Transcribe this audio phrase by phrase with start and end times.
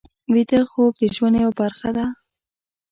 [0.33, 2.05] ویده خوب د ژوند یوه برخه ده